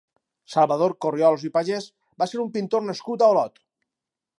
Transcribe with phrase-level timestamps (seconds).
[0.53, 1.87] Salvador Corriols i Pagès
[2.23, 3.65] va ser un pintor nascut a Olot.